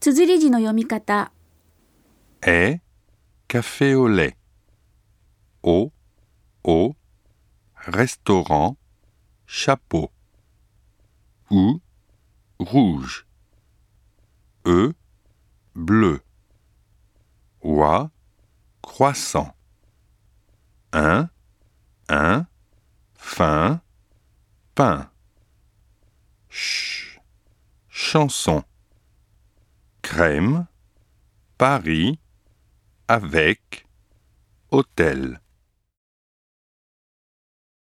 [0.00, 1.32] 綴り字の読み方、
[2.42, 2.80] est
[3.48, 4.36] café au lait.
[5.64, 5.90] Au,
[6.62, 6.94] au,
[7.74, 8.76] restaurant,
[9.46, 10.12] chapeau.
[11.50, 11.80] Ou,
[12.60, 13.26] rouge.
[14.64, 14.94] E,
[15.74, 16.20] bleu.
[17.62, 18.10] Oie,
[18.82, 19.56] croissant.
[20.92, 21.28] Un,
[22.08, 22.46] un,
[23.14, 23.80] fin,
[24.76, 25.10] pain.
[26.48, 27.20] Ch,
[27.88, 28.62] chanson.
[31.57, 32.19] Paris,
[33.07, 33.87] avec,
[34.69, 35.41] hôtel.